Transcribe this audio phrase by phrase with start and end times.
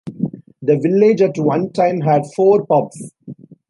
[0.63, 3.11] The village at one time had four pubs.